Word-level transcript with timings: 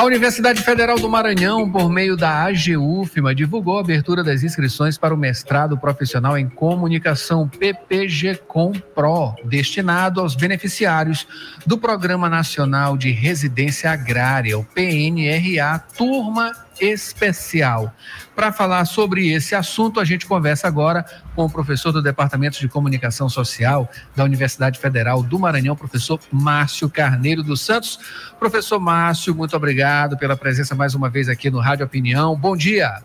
A 0.00 0.04
Universidade 0.04 0.62
Federal 0.62 0.98
do 0.98 1.10
Maranhão, 1.10 1.70
por 1.70 1.90
meio 1.90 2.16
da 2.16 2.44
AGUFMA, 2.44 3.34
divulgou 3.34 3.76
a 3.76 3.80
abertura 3.82 4.24
das 4.24 4.42
inscrições 4.42 4.96
para 4.96 5.12
o 5.12 5.16
mestrado 5.16 5.76
profissional 5.76 6.38
em 6.38 6.48
comunicação 6.48 7.46
PPG 7.46 8.36
Com 8.48 8.72
Pro, 8.72 9.34
destinado 9.44 10.22
aos 10.22 10.34
beneficiários 10.34 11.28
do 11.66 11.76
Programa 11.76 12.30
Nacional 12.30 12.96
de 12.96 13.10
Residência 13.10 13.90
Agrária, 13.90 14.58
o 14.58 14.64
PNRA, 14.64 15.78
turma 15.94 16.50
especial. 16.80 17.94
Para 18.34 18.52
falar 18.52 18.84
sobre 18.86 19.30
esse 19.32 19.54
assunto, 19.54 20.00
a 20.00 20.04
gente 20.04 20.26
conversa 20.26 20.66
agora 20.66 21.04
com 21.36 21.44
o 21.44 21.50
professor 21.50 21.92
do 21.92 22.02
Departamento 22.02 22.58
de 22.58 22.68
Comunicação 22.68 23.28
Social 23.28 23.88
da 24.16 24.24
Universidade 24.24 24.78
Federal 24.78 25.22
do 25.22 25.38
Maranhão, 25.38 25.76
professor 25.76 26.18
Márcio 26.32 26.88
Carneiro 26.88 27.42
dos 27.42 27.60
Santos. 27.60 27.98
Professor 28.38 28.80
Márcio, 28.80 29.34
muito 29.34 29.54
obrigado 29.54 30.16
pela 30.16 30.36
presença 30.36 30.74
mais 30.74 30.94
uma 30.94 31.10
vez 31.10 31.28
aqui 31.28 31.50
no 31.50 31.60
Rádio 31.60 31.84
Opinião. 31.84 32.34
Bom 32.34 32.56
dia. 32.56 33.02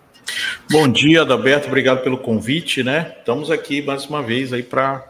Bom 0.72 0.88
dia, 0.88 1.22
Adalberto, 1.22 1.68
obrigado 1.68 2.02
pelo 2.02 2.18
convite, 2.18 2.82
né? 2.82 3.14
Estamos 3.20 3.52
aqui 3.52 3.82
mais 3.82 4.06
uma 4.06 4.24
vez 4.24 4.52
aí 4.54 4.64
para 4.64 5.06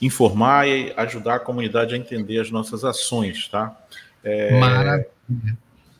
informar 0.00 0.68
e 0.68 0.92
ajudar 0.96 1.36
a 1.36 1.40
comunidade 1.40 1.94
a 1.94 1.98
entender 1.98 2.40
as 2.40 2.50
nossas 2.50 2.84
ações, 2.84 3.48
tá? 3.48 3.76
É... 4.22 4.58
Maravilha. 4.58 5.06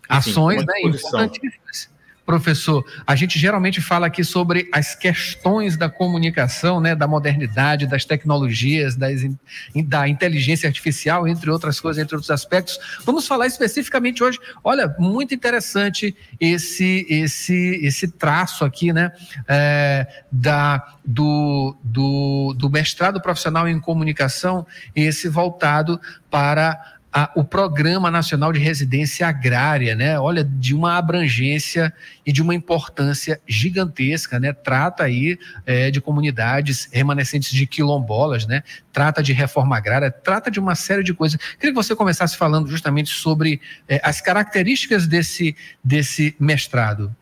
Ações, 0.09 0.65
né, 0.65 0.81
importantíssimas 0.83 1.89
professor, 2.31 2.85
a 3.05 3.17
gente 3.17 3.41
geralmente 3.41 3.81
fala 3.81 4.07
aqui 4.07 4.23
sobre 4.23 4.69
as 4.73 4.95
questões 4.95 5.77
da 5.77 5.91
comunicação, 5.91 6.81
né, 6.81 6.95
da 6.95 7.09
modernidade, 7.09 7.89
das 7.89 8.05
tecnologias, 8.05 8.95
das, 8.95 9.23
da 9.85 10.07
inteligência 10.07 10.69
artificial, 10.69 11.27
entre 11.27 11.51
outras 11.51 11.81
coisas, 11.81 12.01
entre 12.01 12.15
outros 12.15 12.31
aspectos. 12.31 12.79
Vamos 13.05 13.27
falar 13.27 13.49
especificamente 13.49 14.23
hoje. 14.23 14.39
Olha, 14.63 14.95
muito 14.97 15.35
interessante 15.35 16.17
esse 16.39 17.05
esse 17.11 17.81
esse 17.83 18.07
traço 18.07 18.65
aqui, 18.65 18.93
né, 18.93 19.11
é, 19.49 20.07
da 20.31 20.87
do, 21.05 21.77
do, 21.83 22.55
do 22.57 22.71
mestrado 22.71 23.21
profissional 23.21 23.67
em 23.67 23.81
comunicação, 23.81 24.65
esse 24.95 25.29
voltado 25.29 26.01
para 26.31 27.00
a, 27.13 27.31
o 27.35 27.43
Programa 27.43 28.11
Nacional 28.11 28.53
de 28.53 28.61
Residência 28.61 29.27
Agrária, 29.27 29.95
né? 29.95 30.19
Olha, 30.19 30.45
de 30.45 30.75
uma 30.75 30.97
abrangência 30.97 31.93
e 32.25 32.33
de 32.33 32.41
uma 32.41 32.55
importância 32.55 33.41
gigantesca, 33.47 34.39
né? 34.39 34.53
Trata 34.53 35.05
aí 35.05 35.39
é, 35.67 35.91
de 35.91 36.01
comunidades 36.01 36.89
remanescentes 36.93 37.51
de 37.51 37.67
quilombolas, 37.67 38.47
né? 38.47 38.63
Trata 38.93 39.23
de 39.23 39.33
reforma 39.33 39.77
agrária, 39.77 40.11
trata 40.11 40.51
de 40.51 40.61
uma 40.61 40.75
série 40.75 41.03
de 41.03 41.13
coisas. 41.13 41.39
Queria 41.59 41.71
que 41.71 41.83
você 41.83 41.97
começasse 41.97 42.37
falando 42.37 42.69
justamente 42.69 43.11
sobre 43.11 43.61
é, 43.89 44.01
as 44.05 44.21
características 44.21 45.07
desse, 45.07 45.57
desse 45.83 46.37
mestrado. 46.39 47.15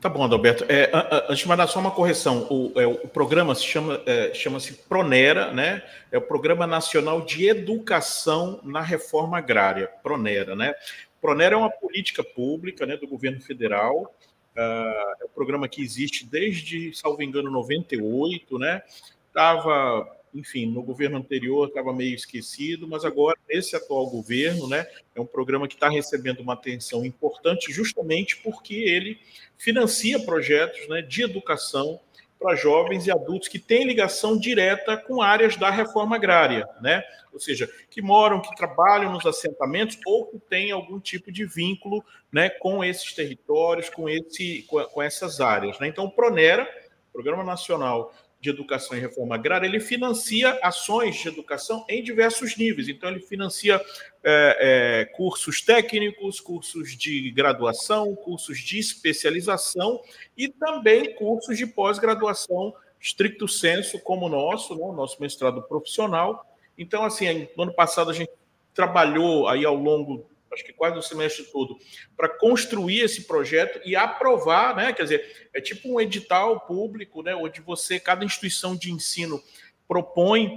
Tá 0.00 0.08
bom, 0.08 0.24
Adalberto. 0.24 0.64
É, 0.66 0.90
antes 1.28 1.40
de 1.40 1.48
mais 1.48 1.58
nada, 1.58 1.70
só 1.70 1.78
uma 1.78 1.90
correção. 1.90 2.46
O, 2.48 2.72
é, 2.80 2.86
o 2.86 3.06
programa 3.06 3.54
se 3.54 3.64
chama, 3.64 4.00
é, 4.06 4.32
chama-se 4.32 4.72
Pronera, 4.88 5.52
né? 5.52 5.82
É 6.10 6.16
o 6.16 6.22
Programa 6.22 6.66
Nacional 6.66 7.20
de 7.20 7.46
Educação 7.46 8.60
na 8.64 8.80
Reforma 8.80 9.36
Agrária, 9.36 9.88
Pronera, 10.02 10.56
né? 10.56 10.74
Pronera 11.20 11.54
é 11.54 11.58
uma 11.58 11.70
política 11.70 12.24
pública 12.24 12.86
né, 12.86 12.96
do 12.96 13.06
governo 13.06 13.42
federal. 13.42 14.14
Uh, 14.56 15.20
é 15.20 15.24
um 15.26 15.34
programa 15.34 15.68
que 15.68 15.82
existe 15.82 16.24
desde, 16.24 16.96
salvo 16.96 17.22
engano, 17.22 17.50
98, 17.50 18.58
né? 18.58 18.82
Estava 19.28 20.08
enfim, 20.34 20.66
no 20.66 20.82
governo 20.82 21.16
anterior 21.16 21.68
estava 21.68 21.92
meio 21.92 22.14
esquecido, 22.14 22.86
mas 22.86 23.04
agora, 23.04 23.36
esse 23.48 23.74
atual 23.74 24.08
governo, 24.08 24.68
né, 24.68 24.86
é 25.14 25.20
um 25.20 25.26
programa 25.26 25.66
que 25.66 25.74
está 25.74 25.88
recebendo 25.88 26.40
uma 26.40 26.54
atenção 26.54 27.04
importante 27.04 27.72
justamente 27.72 28.36
porque 28.38 28.74
ele 28.74 29.18
financia 29.58 30.18
projetos 30.20 30.88
né, 30.88 31.02
de 31.02 31.22
educação 31.22 32.00
para 32.40 32.56
jovens 32.56 33.06
e 33.06 33.10
adultos 33.10 33.48
que 33.48 33.58
têm 33.58 33.84
ligação 33.84 34.38
direta 34.38 34.96
com 34.96 35.20
áreas 35.20 35.56
da 35.56 35.70
reforma 35.70 36.16
agrária, 36.16 36.66
né? 36.80 37.04
Ou 37.32 37.38
seja, 37.38 37.70
que 37.90 38.00
moram, 38.00 38.40
que 38.40 38.56
trabalham 38.56 39.12
nos 39.12 39.26
assentamentos 39.26 39.98
ou 40.06 40.26
que 40.26 40.38
têm 40.38 40.70
algum 40.70 40.98
tipo 40.98 41.30
de 41.30 41.44
vínculo, 41.44 42.02
né, 42.32 42.48
com 42.48 42.82
esses 42.82 43.12
territórios, 43.12 43.90
com 43.90 44.08
esse, 44.08 44.66
com, 44.68 45.02
essas 45.02 45.40
áreas. 45.40 45.78
Né? 45.78 45.88
Então, 45.88 46.06
o 46.06 46.10
Pronera, 46.10 46.66
Programa 47.12 47.44
Nacional 47.44 48.12
de 48.40 48.48
Educação 48.48 48.96
e 48.96 49.00
Reforma 49.00 49.34
Agrária, 49.34 49.66
ele 49.66 49.80
financia 49.80 50.58
ações 50.62 51.16
de 51.16 51.28
educação 51.28 51.84
em 51.88 52.02
diversos 52.02 52.56
níveis. 52.56 52.88
Então, 52.88 53.10
ele 53.10 53.20
financia 53.20 53.80
é, 54.24 54.56
é, 54.60 55.04
cursos 55.16 55.60
técnicos, 55.60 56.40
cursos 56.40 56.96
de 56.96 57.30
graduação, 57.32 58.14
cursos 58.16 58.58
de 58.58 58.78
especialização 58.78 60.00
e 60.36 60.48
também 60.48 61.14
cursos 61.14 61.58
de 61.58 61.66
pós-graduação, 61.66 62.74
stricto 62.98 63.46
senso, 63.46 63.98
como 64.00 64.26
o 64.26 64.28
nosso, 64.30 64.74
né, 64.74 64.82
o 64.82 64.92
nosso 64.92 65.20
mestrado 65.20 65.62
profissional. 65.62 66.46
Então, 66.78 67.04
assim, 67.04 67.46
no 67.56 67.64
ano 67.64 67.74
passado 67.74 68.10
a 68.10 68.14
gente 68.14 68.30
trabalhou 68.72 69.48
aí 69.48 69.66
ao 69.66 69.74
longo 69.74 70.29
acho 70.52 70.64
que 70.64 70.72
quase 70.72 70.98
o 70.98 71.02
semestre 71.02 71.44
todo, 71.44 71.78
para 72.16 72.28
construir 72.28 73.00
esse 73.00 73.26
projeto 73.26 73.80
e 73.84 73.94
aprovar, 73.94 74.74
né? 74.74 74.92
Quer 74.92 75.02
dizer, 75.02 75.48
é 75.54 75.60
tipo 75.60 75.92
um 75.92 76.00
edital 76.00 76.60
público, 76.60 77.22
né? 77.22 77.34
Onde 77.34 77.60
você, 77.60 78.00
cada 78.00 78.24
instituição 78.24 78.76
de 78.76 78.92
ensino 78.92 79.42
propõe 79.86 80.56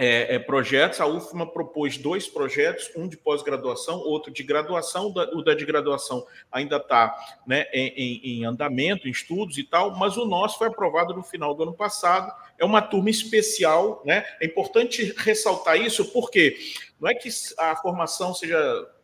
é, 0.00 0.36
é, 0.36 0.38
projetos. 0.38 0.98
A 0.98 1.06
UFMA 1.06 1.46
propôs 1.46 1.98
dois 1.98 2.26
projetos, 2.26 2.90
um 2.96 3.06
de 3.06 3.18
pós-graduação, 3.18 3.98
outro 3.98 4.32
de 4.32 4.42
graduação. 4.42 5.12
O 5.34 5.42
da 5.42 5.54
de 5.54 5.66
graduação 5.66 6.26
ainda 6.50 6.78
está 6.78 7.14
né, 7.46 7.66
em, 7.72 8.40
em, 8.40 8.44
andamento, 8.46 9.06
em 9.06 9.10
estudos 9.10 9.58
e 9.58 9.64
tal, 9.64 9.94
mas 9.96 10.16
o 10.16 10.24
nosso 10.24 10.56
foi 10.56 10.68
aprovado 10.68 11.12
no 11.12 11.22
final 11.22 11.54
do 11.54 11.64
ano 11.64 11.74
passado. 11.74 12.32
É 12.58 12.64
uma 12.64 12.80
turma 12.80 13.10
especial, 13.10 14.02
né? 14.04 14.24
É 14.40 14.46
importante 14.46 15.12
ressaltar 15.18 15.78
isso, 15.78 16.06
porque 16.12 16.56
não 16.98 17.10
é 17.10 17.14
que 17.14 17.28
a 17.58 17.76
formação 17.76 18.34
seja 18.34 18.56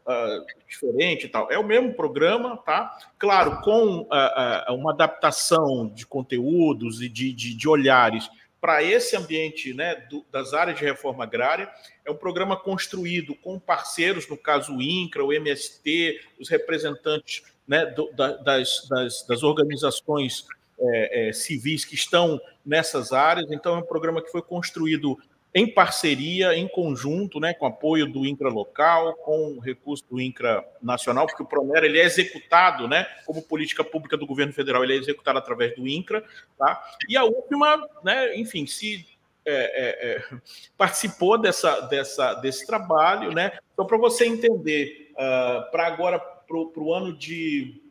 uh, 0.06 0.46
diferente 0.68 1.26
e 1.26 1.28
tal. 1.28 1.50
É 1.50 1.58
o 1.58 1.66
mesmo 1.66 1.92
programa, 1.94 2.56
tá? 2.58 2.96
Claro, 3.18 3.60
com 3.62 4.02
uh, 4.02 4.70
uh, 4.70 4.74
uma 4.74 4.92
adaptação 4.92 5.88
de 5.88 6.06
conteúdos 6.06 7.02
e 7.02 7.08
de, 7.08 7.32
de, 7.32 7.54
de 7.54 7.68
olhares 7.68 8.30
para 8.60 8.82
esse 8.82 9.16
ambiente 9.16 9.74
né, 9.74 9.94
do, 10.10 10.24
das 10.32 10.54
áreas 10.54 10.78
de 10.78 10.84
reforma 10.84 11.24
agrária. 11.24 11.70
É 12.04 12.10
um 12.10 12.16
programa 12.16 12.56
construído 12.56 13.34
com 13.34 13.58
parceiros, 13.58 14.28
no 14.28 14.36
caso 14.36 14.74
o 14.74 14.82
INCRA, 14.82 15.24
o 15.24 15.32
MST, 15.32 16.20
os 16.40 16.48
representantes 16.48 17.42
né, 17.66 17.86
do, 17.86 18.10
da, 18.12 18.32
das, 18.38 18.88
das, 18.88 19.26
das, 19.26 19.42
organizações 19.42 20.46
é, 20.78 21.28
é, 21.28 21.32
civis 21.32 21.84
que 21.84 21.94
estão 21.94 22.40
nessas 22.64 23.12
áreas. 23.12 23.50
Então, 23.50 23.76
é 23.76 23.78
um 23.78 23.86
programa 23.86 24.22
que 24.22 24.30
foi 24.30 24.42
construído 24.42 25.16
em 25.56 25.66
parceria, 25.66 26.54
em 26.54 26.68
conjunto, 26.68 27.40
né, 27.40 27.54
com 27.54 27.64
apoio 27.64 28.06
do 28.06 28.26
INCRA 28.26 28.50
local, 28.50 29.14
com 29.14 29.58
recurso 29.58 30.04
do 30.10 30.20
INCRA 30.20 30.62
nacional, 30.82 31.26
porque 31.26 31.42
o 31.42 31.46
Pronera 31.46 31.86
ele 31.86 31.98
é 31.98 32.04
executado, 32.04 32.86
né, 32.86 33.06
como 33.24 33.40
política 33.40 33.82
pública 33.82 34.18
do 34.18 34.26
governo 34.26 34.52
federal, 34.52 34.84
ele 34.84 34.92
é 34.92 34.96
executado 34.96 35.38
através 35.38 35.74
do 35.74 35.88
INCRA, 35.88 36.22
tá? 36.58 36.84
E 37.08 37.16
a 37.16 37.24
última, 37.24 37.88
né, 38.04 38.36
enfim, 38.36 38.66
se 38.66 39.06
é, 39.46 39.54
é, 39.54 40.16
é, 40.16 40.40
participou 40.76 41.38
dessa, 41.38 41.80
dessa, 41.80 42.34
desse 42.34 42.66
trabalho, 42.66 43.32
né? 43.32 43.58
Então, 43.72 43.86
para 43.86 43.96
você 43.96 44.26
entender, 44.26 45.10
uh, 45.12 45.70
para 45.70 45.86
agora, 45.86 46.18
para 46.18 46.54
o 46.54 46.92
ano 46.92 47.16
de 47.16 47.82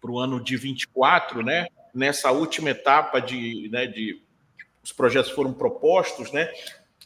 para 0.00 0.10
o 0.10 0.18
ano 0.18 0.42
de 0.42 0.56
24, 0.56 1.44
né? 1.44 1.68
Nessa 1.94 2.32
última 2.32 2.70
etapa 2.70 3.20
de, 3.20 3.68
né, 3.70 3.86
de 3.86 4.20
os 4.82 4.92
projetos 4.92 5.30
foram 5.30 5.52
propostos, 5.52 6.32
né? 6.32 6.50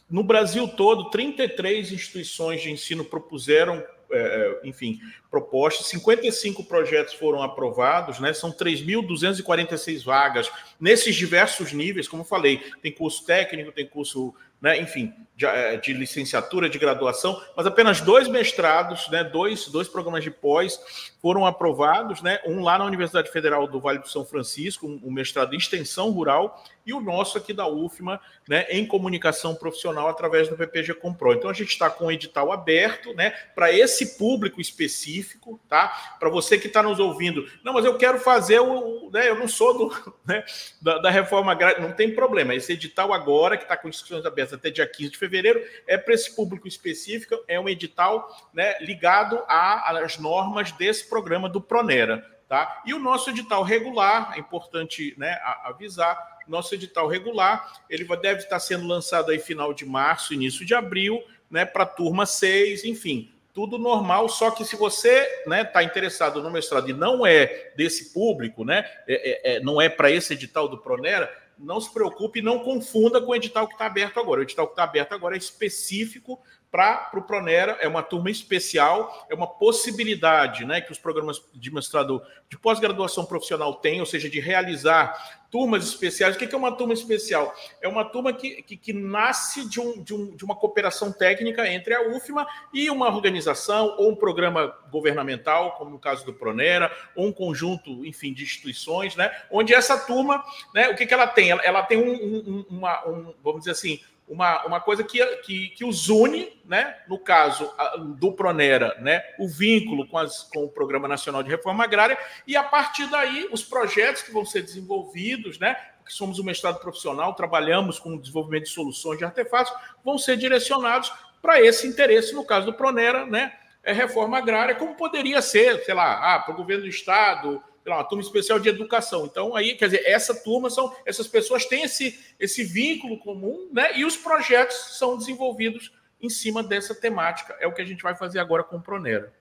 No 0.09 0.23
Brasil 0.23 0.67
todo, 0.67 1.09
33 1.09 1.91
instituições 1.91 2.61
de 2.61 2.71
ensino 2.71 3.03
propuseram 3.03 3.83
é, 4.13 4.61
enfim, 4.63 4.99
propostas. 5.29 5.87
55 5.87 6.63
projetos 6.65 7.13
foram 7.15 7.41
aprovados, 7.41 8.19
né? 8.19 8.31
São 8.33 8.51
3.246 8.51 10.03
vagas 10.03 10.51
nesses 10.83 11.15
diversos 11.15 11.71
níveis, 11.71 12.09
como 12.09 12.25
falei, 12.25 12.57
tem 12.81 12.91
curso 12.91 13.25
técnico, 13.25 13.71
tem 13.71 13.87
curso 13.87 14.35
né, 14.63 14.79
enfim, 14.79 15.13
de, 15.35 15.45
eh, 15.45 15.75
de, 15.75 15.91
licenciatura, 15.91 16.69
de 16.69 16.79
graduação, 16.79 17.37
mas 17.53 17.65
apenas 17.65 17.99
dois 17.99 18.29
mestrados, 18.29 19.09
né, 19.09 19.21
dois, 19.21 19.67
dois 19.67 19.89
programas 19.89 20.23
de 20.23 20.31
pós 20.31 20.79
foram 21.21 21.45
aprovados, 21.45 22.21
né, 22.21 22.39
um 22.45 22.63
lá 22.63 22.77
na 22.77 22.85
Universidade 22.85 23.29
Federal 23.29 23.67
do 23.67 23.81
Vale 23.81 23.99
do 23.99 24.07
São 24.07 24.23
Francisco, 24.23 24.87
um, 24.87 25.01
um 25.03 25.11
mestrado 25.11 25.53
em 25.53 25.57
extensão 25.57 26.11
rural, 26.11 26.63
e 26.85 26.93
o 26.93 27.01
nosso 27.01 27.37
aqui 27.37 27.51
da 27.51 27.67
UFMA, 27.67 28.21
né, 28.47 28.65
em 28.69 28.85
comunicação 28.85 29.53
profissional 29.53 30.07
através 30.07 30.47
do 30.47 30.55
PPG 30.55 30.93
Compro. 30.93 31.33
Então 31.33 31.49
a 31.49 31.53
gente 31.53 31.69
está 31.69 31.89
com 31.89 32.05
o 32.05 32.11
edital 32.11 32.49
aberto, 32.49 33.13
né, 33.13 33.31
para 33.53 33.69
esse 33.69 34.17
público 34.17 34.61
específico, 34.61 35.59
tá? 35.67 36.15
Para 36.19 36.29
você 36.29 36.57
que 36.57 36.67
está 36.67 36.81
nos 36.81 36.99
ouvindo, 36.99 37.45
não, 37.65 37.73
mas 37.73 37.83
eu 37.83 37.97
quero 37.97 38.17
fazer 38.17 38.59
o, 38.59 39.09
né, 39.11 39.29
eu 39.29 39.35
não 39.35 39.47
sou 39.47 39.77
do, 39.77 40.13
né, 40.25 40.43
da, 40.81 40.97
da 40.97 41.09
reforma 41.09 41.51
agrária, 41.51 41.79
não 41.79 41.91
tem 41.91 42.13
problema. 42.13 42.53
Esse 42.53 42.73
edital 42.73 43.13
agora 43.13 43.57
que 43.57 43.63
está 43.63 43.77
com 43.77 43.87
inscrições 43.87 44.25
abertas 44.25 44.53
até 44.53 44.69
dia 44.69 44.87
15 44.87 45.11
de 45.11 45.17
fevereiro, 45.17 45.61
é 45.87 45.97
para 45.97 46.13
esse 46.13 46.35
público 46.35 46.67
específico, 46.67 47.35
é 47.47 47.59
um 47.59 47.69
edital 47.69 48.29
né, 48.53 48.77
ligado 48.79 49.41
às 49.47 50.17
normas 50.17 50.71
desse 50.71 51.09
programa 51.09 51.47
do 51.47 51.61
Pronera. 51.61 52.29
Tá? 52.47 52.83
E 52.85 52.93
o 52.93 52.99
nosso 52.99 53.29
edital 53.29 53.63
regular, 53.63 54.33
é 54.35 54.39
importante 54.39 55.15
né, 55.17 55.39
avisar, 55.63 56.33
nosso 56.47 56.75
edital 56.75 57.07
regular, 57.07 57.81
ele 57.89 58.05
deve 58.17 58.41
estar 58.41 58.59
sendo 58.59 58.85
lançado 58.85 59.31
aí 59.31 59.39
final 59.39 59.73
de 59.73 59.85
março, 59.85 60.33
início 60.33 60.65
de 60.65 60.75
abril, 60.75 61.23
né, 61.49 61.65
para 61.65 61.85
turma 61.85 62.25
6, 62.25 62.83
enfim, 62.83 63.32
tudo 63.53 63.77
normal, 63.77 64.27
só 64.29 64.49
que 64.49 64.65
se 64.65 64.75
você 64.75 65.09
está 65.09 65.49
né, 65.49 65.63
tá 65.63 65.83
interessado 65.83 66.41
no 66.41 66.49
mestrado 66.49 66.89
e 66.89 66.93
não 66.93 67.25
é 67.25 67.71
desse 67.77 68.11
público, 68.11 68.65
né, 68.65 68.83
é, 69.07 69.53
é, 69.53 69.57
é 69.57 69.59
não 69.59 69.79
é 69.79 69.87
para 69.87 70.09
esse 70.09 70.33
edital 70.33 70.67
do 70.67 70.79
Pronera, 70.79 71.31
não 71.57 71.79
se 71.79 71.93
preocupe, 71.93 72.41
não 72.41 72.59
confunda 72.59 73.21
com 73.21 73.31
o 73.31 73.35
edital 73.35 73.67
que 73.67 73.73
está 73.73 73.85
aberto 73.85 74.19
agora. 74.19 74.39
O 74.39 74.43
edital 74.43 74.65
que 74.65 74.73
está 74.73 74.83
aberto 74.83 75.13
agora 75.13 75.35
é 75.35 75.37
específico 75.37 76.41
para 76.73 77.11
o 77.13 77.21
Pronera, 77.21 77.77
é 77.81 77.87
uma 77.87 78.01
turma 78.01 78.31
especial, 78.31 79.27
é 79.29 79.35
uma 79.35 79.45
possibilidade 79.45 80.65
né, 80.65 80.81
que 80.81 80.91
os 80.91 80.97
programas 80.97 81.39
de 81.53 81.71
mestrado 81.71 82.19
de 82.49 82.57
pós-graduação 82.57 83.25
profissional 83.25 83.75
têm, 83.75 83.99
ou 83.99 84.07
seja, 84.07 84.27
de 84.27 84.39
realizar 84.39 85.43
turmas 85.51 85.85
especiais. 85.85 86.35
O 86.35 86.39
que 86.39 86.51
é 86.51 86.57
uma 86.57 86.71
turma 86.71 86.95
especial? 86.95 87.53
É 87.79 87.87
uma 87.87 88.03
turma 88.03 88.33
que, 88.33 88.63
que, 88.63 88.75
que 88.75 88.91
nasce 88.91 89.69
de, 89.69 89.79
um, 89.79 90.01
de, 90.01 90.15
um, 90.15 90.35
de 90.35 90.43
uma 90.43 90.55
cooperação 90.55 91.11
técnica 91.11 91.71
entre 91.71 91.93
a 91.93 92.09
UFMA 92.09 92.47
e 92.73 92.89
uma 92.89 93.07
organização 93.07 93.95
ou 93.99 94.09
um 94.09 94.15
programa 94.15 94.75
governamental, 94.89 95.73
como 95.73 95.91
no 95.91 95.99
caso 95.99 96.25
do 96.25 96.33
Pronera, 96.33 96.91
ou 97.15 97.27
um 97.27 97.31
conjunto, 97.31 98.03
enfim, 98.03 98.33
de 98.33 98.41
instituições, 98.41 99.15
né, 99.15 99.31
onde 99.51 99.75
essa 99.75 99.95
turma, 99.95 100.43
né, 100.73 100.89
o 100.89 100.95
que, 100.95 101.05
que 101.05 101.13
ela 101.13 101.27
tem? 101.27 101.51
Ela, 101.51 101.61
ela 101.61 101.83
tem 101.83 101.99
um, 101.99 102.13
um, 102.13 102.65
uma, 102.67 103.07
um, 103.07 103.33
vamos 103.43 103.59
dizer 103.59 103.71
assim, 103.73 103.99
uma, 104.27 104.65
uma 104.65 104.79
coisa 104.79 105.03
que, 105.03 105.23
que, 105.37 105.69
que 105.69 105.85
os 105.85 106.09
une, 106.09 106.61
né? 106.65 106.97
no 107.07 107.19
caso 107.19 107.71
do 108.17 108.31
Pronera, 108.31 108.95
né? 108.99 109.23
o 109.37 109.47
vínculo 109.47 110.07
com, 110.07 110.17
as, 110.17 110.43
com 110.43 110.63
o 110.63 110.69
Programa 110.69 111.07
Nacional 111.07 111.43
de 111.43 111.49
Reforma 111.49 111.83
Agrária, 111.83 112.17
e 112.47 112.55
a 112.55 112.63
partir 112.63 113.07
daí 113.07 113.47
os 113.51 113.63
projetos 113.63 114.21
que 114.21 114.31
vão 114.31 114.45
ser 114.45 114.61
desenvolvidos, 114.61 115.59
né? 115.59 115.75
que 116.05 116.13
somos 116.13 116.39
um 116.39 116.43
mestrado 116.43 116.79
profissional, 116.79 117.33
trabalhamos 117.33 117.99
com 117.99 118.15
o 118.15 118.19
desenvolvimento 118.19 118.65
de 118.65 118.71
soluções 118.71 119.17
de 119.17 119.25
artefatos, 119.25 119.73
vão 120.03 120.17
ser 120.17 120.37
direcionados 120.37 121.13
para 121.41 121.61
esse 121.61 121.87
interesse, 121.87 122.33
no 122.33 122.45
caso 122.45 122.65
do 122.65 122.73
Pronera, 122.73 123.25
né? 123.25 123.53
é 123.83 123.91
reforma 123.91 124.37
agrária, 124.37 124.75
como 124.75 124.95
poderia 124.95 125.41
ser, 125.41 125.83
sei 125.83 125.93
lá, 125.93 126.35
ah, 126.35 126.39
para 126.39 126.53
o 126.53 126.57
governo 126.57 126.83
do 126.83 126.89
Estado, 126.89 127.61
lá, 127.89 127.97
uma 127.97 128.03
turma 128.03 128.23
especial 128.23 128.59
de 128.59 128.69
educação. 128.69 129.25
Então, 129.25 129.55
aí, 129.55 129.75
quer 129.75 129.85
dizer, 129.85 130.03
essa 130.05 130.33
turma 130.33 130.69
são, 130.69 130.95
essas 131.05 131.27
pessoas 131.27 131.65
têm 131.65 131.83
esse, 131.83 132.19
esse 132.39 132.63
vínculo 132.63 133.17
comum, 133.19 133.69
né? 133.71 133.97
E 133.97 134.05
os 134.05 134.15
projetos 134.15 134.97
são 134.97 135.17
desenvolvidos 135.17 135.91
em 136.21 136.29
cima 136.29 136.63
dessa 136.63 136.95
temática. 136.95 137.55
É 137.59 137.67
o 137.67 137.73
que 137.73 137.81
a 137.81 137.85
gente 137.85 138.01
vai 138.01 138.15
fazer 138.15 138.39
agora 138.39 138.63
com 138.63 138.77
o 138.77 138.81
Pronera. 138.81 139.31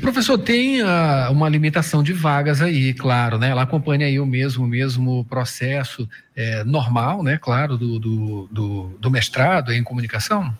Professor, 0.00 0.36
tem 0.36 0.82
uh, 0.82 1.30
uma 1.30 1.48
limitação 1.48 2.02
de 2.02 2.12
vagas 2.12 2.60
aí, 2.60 2.92
claro, 2.92 3.38
né? 3.38 3.50
Ela 3.50 3.62
acompanha 3.62 4.06
aí 4.06 4.18
o 4.18 4.26
mesmo, 4.26 4.66
mesmo 4.66 5.24
processo 5.26 6.08
é, 6.34 6.64
normal, 6.64 7.22
né? 7.22 7.38
Claro, 7.38 7.78
do, 7.78 7.98
do, 7.98 8.48
do, 8.50 8.98
do 8.98 9.10
mestrado 9.10 9.72
em 9.72 9.84
comunicação? 9.84 10.52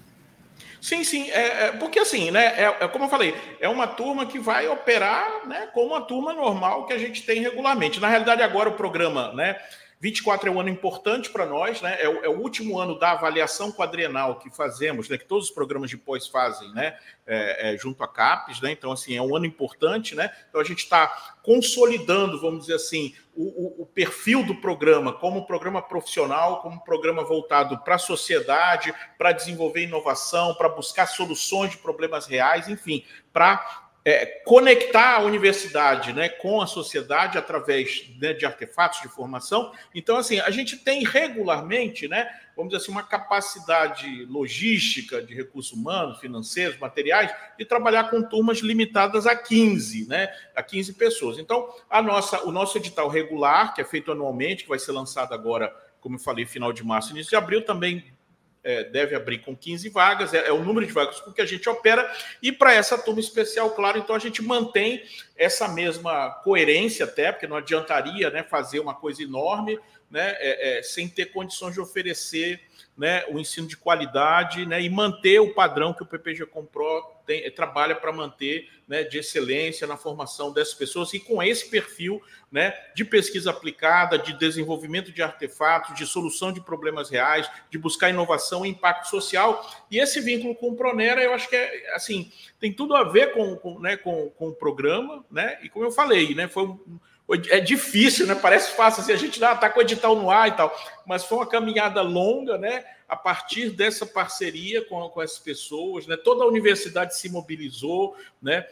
Sim, 0.81 1.05
sim, 1.05 1.31
é, 1.31 1.67
é, 1.67 1.73
porque 1.73 1.99
assim, 1.99 2.31
né, 2.31 2.55
é, 2.56 2.77
é, 2.81 2.88
como 2.88 3.05
eu 3.05 3.09
falei, 3.09 3.35
é 3.61 3.69
uma 3.69 3.87
turma 3.87 4.25
que 4.25 4.38
vai 4.38 4.67
operar 4.67 5.47
né, 5.47 5.69
como 5.75 5.88
uma 5.88 6.00
turma 6.00 6.32
normal 6.32 6.87
que 6.87 6.93
a 6.94 6.99
gente 6.99 7.23
tem 7.23 7.43
regularmente. 7.43 8.00
Na 8.00 8.09
realidade, 8.09 8.43
agora 8.43 8.71
o 8.71 8.75
programa, 8.75 9.31
né, 9.32 9.61
24 10.00 10.49
é 10.49 10.52
um 10.52 10.58
ano 10.58 10.70
importante 10.70 11.29
para 11.29 11.44
nós, 11.44 11.82
né? 11.82 11.99
É 12.00 12.08
o, 12.08 12.25
é 12.25 12.29
o, 12.29 12.41
último 12.41 12.79
ano 12.79 12.99
da 12.99 13.12
avaliação 13.12 13.70
quadrienal 13.70 14.38
que 14.38 14.49
fazemos, 14.49 15.11
né? 15.11 15.19
Que 15.19 15.26
todos 15.26 15.49
os 15.49 15.50
programas 15.50 15.91
de 15.91 15.99
pós 15.99 16.26
fazem, 16.26 16.73
né? 16.73 16.97
É, 17.26 17.75
é, 17.75 17.76
junto 17.76 18.02
à 18.02 18.08
CAPES, 18.08 18.62
né? 18.62 18.73
Então, 18.73 18.91
assim, 18.91 19.14
é 19.14 19.20
um 19.20 19.37
ano 19.37 19.44
importante, 19.44 20.14
né? 20.14 20.35
Então, 20.49 20.58
a 20.58 20.64
gente 20.64 20.79
está 20.79 21.37
consolidando, 21.43 22.41
vamos 22.41 22.61
dizer 22.61 22.76
assim, 22.76 23.14
o, 23.37 23.43
o, 23.43 23.82
o, 23.82 23.87
perfil 23.87 24.43
do 24.43 24.55
programa 24.55 25.12
como 25.12 25.41
um 25.41 25.44
programa 25.44 25.82
profissional, 25.82 26.62
como 26.62 26.76
um 26.76 26.81
programa 26.81 27.23
voltado 27.23 27.79
para 27.85 27.97
a 27.97 27.99
sociedade, 27.99 28.94
para 29.19 29.32
desenvolver 29.32 29.82
inovação, 29.82 30.55
para 30.55 30.70
buscar 30.70 31.06
soluções 31.06 31.73
de 31.73 31.76
problemas 31.76 32.26
reais, 32.26 32.69
enfim, 32.69 33.05
para 33.35 33.90
é, 34.05 34.25
conectar 34.44 35.17
a 35.17 35.20
universidade 35.20 36.12
né, 36.12 36.29
com 36.29 36.61
a 36.61 36.67
sociedade 36.67 37.37
através 37.37 38.11
né, 38.19 38.32
de 38.32 38.47
artefatos 38.47 39.02
de 39.02 39.08
formação. 39.08 39.73
Então, 39.94 40.17
assim, 40.17 40.41
a 40.41 40.50
gente 40.50 40.76
tem 40.76 41.05
regularmente, 41.05 42.08
né, 42.08 42.31
vamos 42.56 42.73
dizer 42.73 42.82
assim, 42.82 42.93
uma 42.93 43.02
capacidade 43.02 44.25
logística 44.25 45.23
de 45.23 45.35
recursos 45.35 45.73
humanos, 45.73 46.19
financeiros, 46.19 46.79
materiais, 46.79 47.35
de 47.58 47.64
trabalhar 47.64 48.05
com 48.05 48.23
turmas 48.23 48.58
limitadas 48.58 49.26
a 49.26 49.37
15, 49.37 50.08
né, 50.08 50.32
a 50.55 50.62
15 50.62 50.94
pessoas. 50.94 51.38
Então, 51.38 51.69
a 51.88 52.00
nossa, 52.00 52.43
o 52.44 52.50
nosso 52.50 52.79
edital 52.79 53.08
regular, 53.08 53.75
que 53.75 53.82
é 53.82 53.85
feito 53.85 54.12
anualmente, 54.12 54.62
que 54.62 54.69
vai 54.69 54.79
ser 54.79 54.93
lançado 54.93 55.35
agora, 55.35 55.75
como 56.00 56.17
eu 56.17 56.20
falei, 56.20 56.47
final 56.47 56.73
de 56.73 56.82
março, 56.82 57.12
início 57.12 57.31
de 57.31 57.37
abril, 57.37 57.62
também 57.62 58.05
é, 58.62 58.85
deve 58.85 59.15
abrir 59.15 59.39
com 59.39 59.57
15 59.57 59.89
vagas, 59.89 60.35
é, 60.35 60.49
é, 60.49 60.53
o 60.53 60.62
número 60.62 60.87
de 60.87 60.93
vagas 60.93 61.21
com 61.21 61.33
que 61.33 61.41
a 61.41 61.47
gente 61.47 61.69
opera, 61.69 62.11
e 62.43 62.53
para 62.53 62.75
essa 62.75 62.99
turma 62.99 63.21
especial, 63.21 63.71
claro, 63.71 63.99
então 63.99 64.15
a 64.15 64.19
gente 64.19 64.43
mantém 64.43 65.03
essa 65.37 65.69
mesma 65.69 66.31
coerência 66.45 67.05
até, 67.05 67.33
porque 67.33 67.47
não 67.47 67.57
adiantaria 67.57 68.31
né, 68.31 68.43
fazer 68.43 68.81
uma 68.81 68.95
coisa 68.95 69.23
enorme 69.23 69.79
né, 70.11 70.35
é, 70.39 70.79
é 70.79 70.83
sem 70.83 71.09
ter 71.09 71.27
condições 71.27 71.75
de 71.75 71.81
oferecer 71.81 72.61
né, 73.01 73.25
o 73.31 73.39
ensino 73.39 73.67
de 73.67 73.79
qualidade 73.79 74.67
né, 74.67 74.83
e 74.83 74.91
manter 74.91 75.41
o 75.41 75.55
padrão 75.55 75.95
que 75.95 76.03
o 76.03 76.07
PPG 76.07 76.45
Compró 76.45 77.01
tem, 77.25 77.51
trabalha 77.51 77.95
para 77.95 78.12
manter 78.12 78.69
né, 78.87 79.03
de 79.03 79.19
excelência 79.19 79.87
na 79.87 79.97
formação 79.97 80.53
dessas 80.53 80.75
pessoas 80.75 81.15
e 81.15 81.19
com 81.19 81.43
esse 81.43 81.71
perfil 81.71 82.21
né, 82.53 82.75
de 82.95 83.03
pesquisa 83.05 83.51
aplicada, 83.51 84.19
de 84.19 84.35
desenvolvimento 84.35 85.12
de 85.12 85.23
artefatos, 85.23 85.95
de 85.95 86.05
solução 86.05 86.53
de 86.53 86.61
problemas 86.61 87.09
reais, 87.09 87.51
de 87.71 87.79
buscar 87.79 88.11
inovação 88.11 88.67
e 88.67 88.69
impacto 88.69 89.09
social. 89.09 89.67
E 89.91 89.99
esse 89.99 90.21
vínculo 90.21 90.55
com 90.55 90.71
o 90.71 90.76
Pronera, 90.76 91.23
eu 91.23 91.33
acho 91.33 91.49
que 91.49 91.57
é 91.57 91.95
assim, 91.95 92.31
tem 92.59 92.71
tudo 92.71 92.95
a 92.95 93.05
ver 93.05 93.33
com, 93.33 93.57
com, 93.57 93.79
né, 93.79 93.97
com, 93.97 94.29
com 94.31 94.49
o 94.49 94.55
programa, 94.55 95.25
né? 95.31 95.59
E 95.62 95.71
como 95.71 95.87
eu 95.87 95.90
falei, 95.90 96.35
né, 96.35 96.49
foi 96.49 96.64
um, 96.64 97.00
é 97.49 97.61
difícil, 97.61 98.27
né? 98.27 98.35
Parece 98.35 98.73
fácil 98.73 99.03
assim, 99.03 99.13
a 99.13 99.17
gente 99.17 99.35
está 99.35 99.71
com 99.71 99.79
o 99.79 99.83
edital 99.83 100.17
no 100.17 100.31
ar 100.31 100.49
e 100.49 100.53
tal, 100.53 100.75
mas 101.07 101.25
foi 101.25 101.39
uma 101.39 101.47
caminhada 101.47 102.03
longa, 102.03 102.59
né? 102.59 102.85
A 103.09 103.17
partir 103.17 103.71
dessa 103.71 104.05
parceria 104.07 104.85
com, 104.85 105.09
com 105.09 105.23
essas 105.23 105.39
pessoas, 105.39 106.07
né? 106.07 106.17
Toda 106.17 106.45
a 106.45 106.49
universidade 106.49 107.17
se 107.17 107.29
mobilizou, 107.29 108.17
né? 108.43 108.67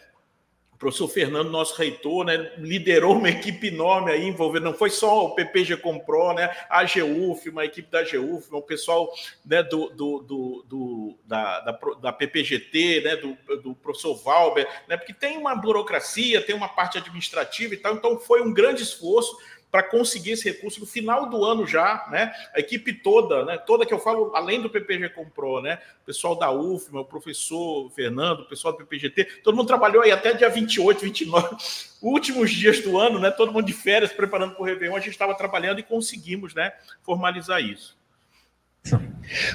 O 0.79 0.87
professor 0.87 1.09
Fernando, 1.09 1.51
nosso 1.51 1.75
reitor, 1.75 2.25
né, 2.25 2.53
liderou 2.57 3.17
uma 3.17 3.29
equipe 3.29 3.67
enorme 3.67 4.13
aí 4.13 4.25
envolvendo, 4.29 4.63
não 4.63 4.75
foi 4.75 4.91
só 4.91 5.25
o 5.25 5.35
PPG 5.35 5.79
Compró, 5.79 6.33
né, 6.33 6.57
a 6.71 6.85
GUF, 6.85 7.49
uma 7.51 7.65
equipe 7.65 7.91
da 7.91 8.05
GUF, 8.05 8.47
o 8.53 8.63
pessoal 8.63 9.13
né, 9.45 9.61
do, 9.61 9.89
do, 9.89 10.21
do, 10.21 10.65
do 10.69 11.19
da, 11.25 11.59
da, 11.63 11.79
da, 12.01 12.13
PPGT, 12.13 13.01
né, 13.01 13.17
do, 13.17 13.37
do 13.61 13.75
professor 13.75 14.15
Valber, 14.23 14.69
né, 14.87 14.97
porque 14.97 15.13
tem 15.13 15.37
uma 15.37 15.57
burocracia, 15.57 16.41
tem 16.41 16.55
uma 16.55 16.69
parte 16.69 16.97
administrativa 16.97 17.75
e 17.75 17.79
tal, 17.79 17.97
então 17.97 18.17
foi 18.17 18.41
um 18.41 18.55
grande 18.55 18.85
esforço 18.85 19.37
para 19.71 19.83
conseguir 19.83 20.33
esse 20.33 20.45
recurso 20.45 20.81
no 20.81 20.87
final 20.87 21.29
do 21.29 21.45
ano 21.45 21.67
já, 21.67 22.07
né? 22.11 22.33
A 22.55 22.61
equipe 22.61 22.93
toda, 22.93 23.45
né? 23.45 23.59
Toda 23.59 23.85
que 23.85 23.93
eu 23.93 23.99
falo, 23.99 24.35
além 24.35 24.63
do 24.63 24.71
PPG 24.71 25.11
comprou, 25.11 25.61
né? 25.61 25.79
O 26.03 26.07
pessoal 26.07 26.35
da 26.37 26.51
UFMA, 26.51 27.01
o 27.01 27.05
professor 27.05 27.91
Fernando, 27.91 28.41
o 28.41 28.45
pessoal 28.47 28.73
do 28.73 28.79
PPGT, 28.79 29.25
todo 29.43 29.57
mundo 29.57 29.67
trabalhou 29.67 30.03
aí 30.03 30.11
até 30.11 30.33
dia 30.33 30.49
28, 30.49 31.01
29, 31.01 31.57
últimos 32.01 32.51
dias 32.51 32.81
do 32.81 32.99
ano, 32.99 33.19
né? 33.19 33.31
Todo 33.31 33.53
mundo 33.53 33.67
de 33.67 33.75
férias 33.75 34.13
preparando 34.13 34.55
para 34.55 34.63
o 34.63 34.65
Réveillon, 34.65 34.97
a 34.97 35.01
gente 35.01 35.11
estava 35.11 35.35
trabalhando 35.35 35.81
e 35.81 35.83
conseguimos, 35.83 36.55
né? 36.55 36.73
Formalizar 37.03 37.61
isso. 37.61 37.99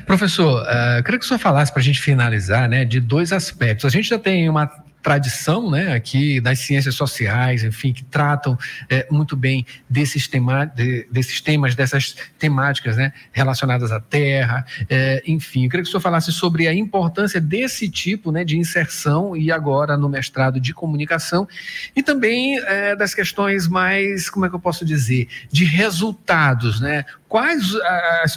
Professor 0.05 0.61
uh, 0.61 1.03
queria 1.03 1.17
que 1.17 1.25
o 1.25 1.27
senhor 1.27 1.39
falasse 1.39 1.71
para 1.71 1.81
a 1.81 1.83
gente 1.83 1.99
finalizar, 1.99 2.69
né, 2.69 2.85
de 2.85 2.99
dois 2.99 3.31
aspectos. 3.33 3.85
A 3.85 3.89
gente 3.89 4.09
já 4.09 4.19
tem 4.19 4.47
uma 4.47 4.67
tradição, 5.03 5.69
né, 5.69 5.93
aqui 5.93 6.39
das 6.39 6.59
ciências 6.59 6.95
sociais, 6.95 7.63
enfim, 7.63 7.91
que 7.91 8.05
tratam 8.05 8.57
é, 8.89 9.05
muito 9.11 9.35
bem 9.35 9.65
desses, 9.89 10.29
tema, 10.29 10.65
de, 10.65 11.05
desses 11.11 11.41
temas, 11.41 11.75
dessas 11.75 12.15
temáticas, 12.39 12.95
né, 12.95 13.11
relacionadas 13.33 13.91
à 13.91 13.99
terra, 13.99 14.65
é, 14.89 15.21
enfim. 15.27 15.65
Eu 15.65 15.69
queria 15.69 15.83
que 15.83 15.89
o 15.89 15.91
senhor 15.91 16.01
falasse 16.01 16.31
sobre 16.31 16.69
a 16.69 16.73
importância 16.73 17.41
desse 17.41 17.89
tipo, 17.89 18.31
né, 18.31 18.45
de 18.45 18.57
inserção 18.57 19.35
e 19.35 19.51
agora 19.51 19.97
no 19.97 20.07
mestrado 20.07 20.57
de 20.59 20.73
comunicação 20.73 21.45
e 21.93 22.01
também 22.01 22.57
é, 22.59 22.95
das 22.95 23.13
questões 23.13 23.67
mais, 23.67 24.29
como 24.29 24.45
é 24.45 24.49
que 24.49 24.55
eu 24.55 24.59
posso 24.59 24.85
dizer, 24.85 25.27
de 25.51 25.65
resultados, 25.65 26.79
né? 26.79 27.03
Quais 27.33 27.73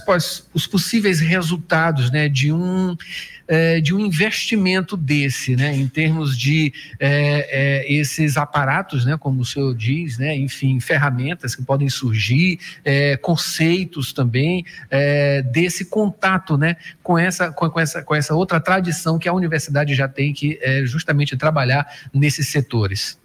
as, 0.09 0.49
os 0.55 0.67
possíveis 0.67 1.21
resultados, 1.21 2.11
né, 2.11 2.31
de 2.31 2.51
um 2.51 2.97
é, 3.47 3.79
de 3.79 3.95
um 3.95 4.01
investimento 4.01 4.97
desse, 4.97 5.55
né, 5.55 5.77
em 5.77 5.87
termos 5.87 6.37
de 6.37 6.73
é, 6.99 7.85
é, 7.85 7.93
esses 7.93 8.39
aparatos, 8.39 9.05
né, 9.05 9.19
como 9.19 9.43
o 9.43 9.45
senhor 9.45 9.75
diz, 9.75 10.17
né, 10.17 10.35
enfim, 10.35 10.81
ferramentas 10.81 11.55
que 11.55 11.63
podem 11.63 11.91
surgir, 11.91 12.59
conceitos 13.21 14.15
também 14.15 14.65
desse 15.53 15.85
contato, 15.85 16.57
né, 16.57 16.77
com 17.03 17.19
essa, 17.19 17.53
com, 17.53 17.69
com, 17.69 17.79
essa, 17.79 18.03
com 18.03 18.15
essa 18.15 18.35
outra 18.35 18.59
tradição 18.59 19.19
que 19.19 19.29
a 19.29 19.33
universidade 19.35 19.95
já 19.95 20.09
tem, 20.09 20.33
que 20.33 20.59
justamente 20.87 21.37
trabalhar 21.37 21.87
nesses 22.15 22.49
setores. 22.49 23.19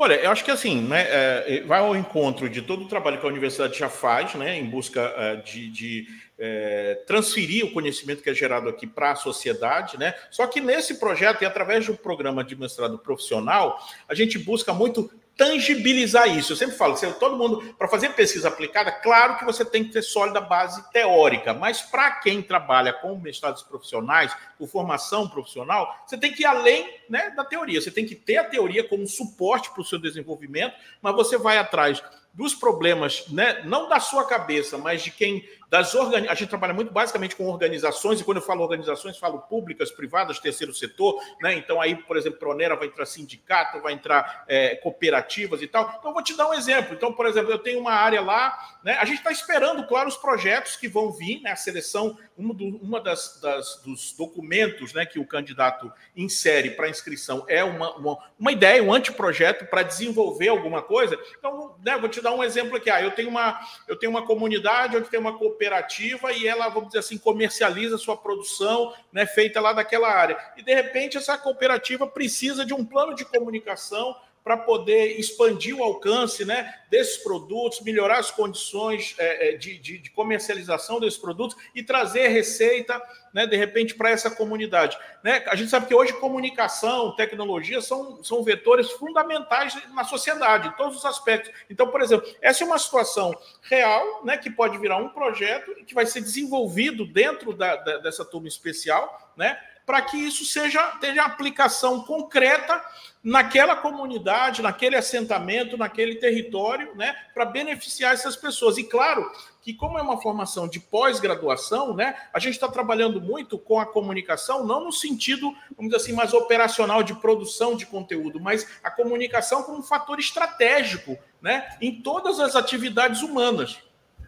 Olha, 0.00 0.14
eu 0.14 0.30
acho 0.30 0.44
que 0.44 0.50
assim, 0.50 0.80
né, 0.80 1.06
é, 1.08 1.62
vai 1.66 1.80
ao 1.80 1.96
encontro 1.96 2.48
de 2.48 2.62
todo 2.62 2.84
o 2.84 2.88
trabalho 2.88 3.18
que 3.18 3.26
a 3.26 3.28
universidade 3.28 3.76
já 3.76 3.88
faz, 3.88 4.34
né, 4.36 4.56
em 4.56 4.64
busca 4.64 5.00
é, 5.16 5.36
de, 5.36 5.68
de 5.68 6.06
é, 6.38 7.02
transferir 7.04 7.66
o 7.66 7.72
conhecimento 7.72 8.22
que 8.22 8.30
é 8.30 8.34
gerado 8.34 8.68
aqui 8.68 8.86
para 8.86 9.10
a 9.10 9.16
sociedade, 9.16 9.98
né? 9.98 10.14
Só 10.30 10.46
que 10.46 10.60
nesse 10.60 11.00
projeto 11.00 11.42
e 11.42 11.46
através 11.46 11.86
do 11.86 11.96
programa 11.96 12.44
de 12.44 12.54
mestrado 12.54 12.96
profissional, 12.96 13.76
a 14.08 14.14
gente 14.14 14.38
busca 14.38 14.72
muito 14.72 15.10
tangibilizar 15.38 16.28
isso. 16.36 16.52
Eu 16.52 16.56
sempre 16.56 16.76
falo, 16.76 16.96
todo 17.12 17.36
mundo, 17.36 17.72
para 17.78 17.86
fazer 17.86 18.10
pesquisa 18.10 18.48
aplicada, 18.48 18.90
claro 18.90 19.38
que 19.38 19.44
você 19.44 19.64
tem 19.64 19.84
que 19.84 19.92
ter 19.92 20.02
sólida 20.02 20.40
base 20.40 20.82
teórica, 20.90 21.54
mas 21.54 21.80
para 21.80 22.10
quem 22.10 22.42
trabalha 22.42 22.92
com 22.92 23.16
mestrados 23.16 23.62
profissionais, 23.62 24.36
com 24.58 24.66
formação 24.66 25.28
profissional, 25.28 25.96
você 26.04 26.18
tem 26.18 26.32
que 26.32 26.42
ir 26.42 26.46
além 26.46 26.92
né, 27.08 27.30
da 27.30 27.44
teoria. 27.44 27.80
Você 27.80 27.92
tem 27.92 28.04
que 28.04 28.16
ter 28.16 28.38
a 28.38 28.44
teoria 28.44 28.82
como 28.82 29.06
suporte 29.06 29.70
para 29.70 29.80
o 29.80 29.84
seu 29.84 29.98
desenvolvimento, 29.98 30.74
mas 31.00 31.14
você 31.14 31.38
vai 31.38 31.56
atrás 31.56 32.02
dos 32.34 32.54
problemas, 32.54 33.28
né, 33.28 33.62
não 33.64 33.88
da 33.88 34.00
sua 34.00 34.26
cabeça, 34.26 34.76
mas 34.76 35.02
de 35.02 35.12
quem 35.12 35.48
das 35.68 35.94
organi... 35.94 36.28
a 36.28 36.34
gente 36.34 36.48
trabalha 36.48 36.72
muito 36.72 36.92
basicamente 36.92 37.36
com 37.36 37.46
organizações, 37.46 38.20
e 38.20 38.24
quando 38.24 38.38
eu 38.38 38.42
falo 38.42 38.62
organizações, 38.62 39.18
falo 39.18 39.40
públicas, 39.40 39.90
privadas, 39.90 40.38
terceiro 40.38 40.72
setor, 40.72 41.20
né? 41.42 41.54
Então, 41.54 41.80
aí, 41.80 41.94
por 41.94 42.16
exemplo, 42.16 42.38
Pronera 42.38 42.74
vai 42.74 42.88
entrar 42.88 43.04
sindicato, 43.04 43.80
vai 43.80 43.92
entrar 43.92 44.44
é, 44.48 44.76
cooperativas 44.76 45.60
e 45.60 45.66
tal. 45.66 45.94
Então, 45.98 46.12
vou 46.12 46.22
te 46.22 46.34
dar 46.36 46.48
um 46.48 46.54
exemplo. 46.54 46.94
Então, 46.94 47.12
por 47.12 47.26
exemplo, 47.26 47.50
eu 47.50 47.58
tenho 47.58 47.80
uma 47.80 47.92
área 47.92 48.22
lá, 48.22 48.78
né? 48.82 48.96
A 48.98 49.04
gente 49.04 49.18
está 49.18 49.30
esperando, 49.30 49.86
claro, 49.86 50.08
os 50.08 50.16
projetos 50.16 50.76
que 50.76 50.88
vão 50.88 51.12
vir, 51.12 51.42
né? 51.42 51.52
A 51.52 51.56
seleção, 51.56 52.16
uma, 52.36 52.54
do, 52.54 52.64
uma 52.78 53.00
das, 53.00 53.38
das, 53.42 53.82
dos 53.84 54.12
documentos 54.12 54.94
né, 54.94 55.04
que 55.04 55.18
o 55.18 55.26
candidato 55.26 55.92
insere 56.16 56.70
para 56.70 56.88
inscrição 56.88 57.44
é 57.46 57.62
uma, 57.62 57.94
uma, 57.96 58.18
uma 58.38 58.52
ideia, 58.52 58.82
um 58.82 58.92
anteprojeto 58.92 59.66
para 59.66 59.82
desenvolver 59.82 60.48
alguma 60.48 60.80
coisa. 60.80 61.18
Então, 61.38 61.76
né, 61.84 61.98
vou 61.98 62.08
te 62.08 62.22
dar 62.22 62.32
um 62.32 62.42
exemplo 62.42 62.76
aqui. 62.76 62.88
Ah, 62.88 63.02
eu 63.02 63.10
tenho 63.10 63.28
uma, 63.28 63.60
eu 63.86 63.96
tenho 63.96 64.10
uma 64.10 64.24
comunidade 64.24 64.96
onde 64.96 65.10
tem 65.10 65.20
uma 65.20 65.36
cooperativa 65.36 65.57
cooperativa 65.58 66.32
e 66.32 66.46
ela, 66.46 66.68
vamos 66.68 66.90
dizer 66.90 67.00
assim, 67.00 67.18
comercializa 67.18 67.98
sua 67.98 68.16
produção, 68.16 68.94
né, 69.12 69.26
feita 69.26 69.60
lá 69.60 69.72
daquela 69.72 70.08
área. 70.08 70.38
E 70.56 70.62
de 70.62 70.72
repente 70.72 71.18
essa 71.18 71.36
cooperativa 71.36 72.06
precisa 72.06 72.64
de 72.64 72.72
um 72.72 72.84
plano 72.84 73.14
de 73.14 73.24
comunicação 73.24 74.16
para 74.48 74.56
poder 74.56 75.20
expandir 75.20 75.76
o 75.76 75.82
alcance 75.82 76.42
né, 76.42 76.74
desses 76.90 77.18
produtos, 77.18 77.82
melhorar 77.82 78.18
as 78.18 78.30
condições 78.30 79.14
é, 79.18 79.50
é, 79.50 79.56
de, 79.58 79.76
de, 79.76 79.98
de, 79.98 80.10
comercialização 80.10 80.98
desses 80.98 81.18
produtos 81.18 81.54
e 81.74 81.82
trazer 81.82 82.28
receita, 82.28 82.98
né, 83.30 83.46
de 83.46 83.54
repente, 83.58 83.94
para 83.94 84.08
essa 84.08 84.30
comunidade. 84.30 84.96
Né? 85.22 85.44
A 85.48 85.54
gente 85.54 85.68
sabe 85.68 85.84
que 85.84 85.94
hoje 85.94 86.14
comunicação, 86.14 87.14
tecnologia 87.14 87.82
são, 87.82 88.24
são 88.24 88.42
vetores 88.42 88.90
fundamentais 88.92 89.76
na 89.92 90.04
sociedade, 90.04 90.68
em 90.68 90.72
todos 90.78 90.96
os 90.96 91.04
aspectos. 91.04 91.52
Então, 91.68 91.88
por 91.88 92.00
exemplo, 92.00 92.26
essa 92.40 92.64
é 92.64 92.66
uma 92.66 92.78
situação 92.78 93.38
real, 93.60 94.24
né, 94.24 94.38
que 94.38 94.48
pode 94.48 94.78
virar 94.78 94.96
um 94.96 95.10
projeto 95.10 95.74
que 95.84 95.92
vai 95.92 96.06
ser 96.06 96.22
desenvolvido 96.22 97.04
dentro 97.04 97.52
da, 97.52 97.76
da, 97.76 97.98
dessa 97.98 98.24
turma 98.24 98.48
especial, 98.48 99.30
né, 99.36 99.60
para 99.88 100.02
que 100.02 100.18
isso 100.18 100.44
seja 100.44 100.82
tenha 101.00 101.22
aplicação 101.22 102.02
concreta 102.02 102.84
naquela 103.24 103.74
comunidade, 103.74 104.60
naquele 104.60 104.96
assentamento, 104.96 105.78
naquele 105.78 106.16
território, 106.16 106.94
né, 106.94 107.16
para 107.32 107.46
beneficiar 107.46 108.12
essas 108.12 108.36
pessoas. 108.36 108.76
E 108.76 108.84
claro 108.84 109.32
que 109.62 109.72
como 109.72 109.98
é 109.98 110.02
uma 110.02 110.20
formação 110.20 110.68
de 110.68 110.78
pós-graduação, 110.78 111.94
né, 111.94 112.14
a 112.34 112.38
gente 112.38 112.52
está 112.52 112.68
trabalhando 112.68 113.18
muito 113.18 113.58
com 113.58 113.80
a 113.80 113.86
comunicação, 113.86 114.66
não 114.66 114.84
no 114.84 114.92
sentido, 114.92 115.56
vamos 115.74 115.90
dizer 115.90 115.96
assim, 115.96 116.12
mais 116.12 116.34
operacional 116.34 117.02
de 117.02 117.14
produção 117.14 117.74
de 117.74 117.86
conteúdo, 117.86 118.38
mas 118.38 118.68
a 118.84 118.90
comunicação 118.90 119.62
como 119.62 119.78
um 119.78 119.82
fator 119.82 120.18
estratégico, 120.18 121.18
né, 121.40 121.66
em 121.80 122.02
todas 122.02 122.38
as 122.40 122.54
atividades 122.54 123.22
humanas. 123.22 123.78